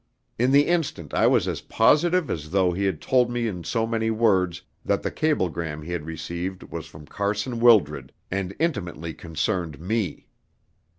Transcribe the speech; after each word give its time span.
In 0.39 0.49
the 0.51 0.65
instant 0.65 1.13
I 1.13 1.27
was 1.27 1.47
as 1.47 1.61
positive 1.61 2.31
as 2.31 2.49
though 2.49 2.71
he 2.71 2.85
had 2.85 3.01
told 3.01 3.29
me 3.29 3.45
in 3.47 3.63
so 3.63 3.85
many 3.85 4.09
words 4.09 4.63
that 4.83 5.03
the 5.03 5.11
cablegram 5.11 5.83
he 5.83 5.91
had 5.91 6.07
received 6.07 6.63
was 6.63 6.87
from 6.87 7.05
Carson 7.05 7.59
Wildred, 7.59 8.11
and 8.31 8.55
intimately 8.57 9.13
concerned 9.13 9.79
me. 9.79 10.25